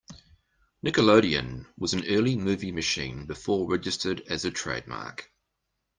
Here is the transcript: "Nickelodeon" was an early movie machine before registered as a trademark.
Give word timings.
"Nickelodeon" 0.83 1.67
was 1.77 1.93
an 1.93 2.07
early 2.07 2.35
movie 2.35 2.71
machine 2.71 3.27
before 3.27 3.69
registered 3.69 4.21
as 4.21 4.45
a 4.45 4.49
trademark. 4.49 5.29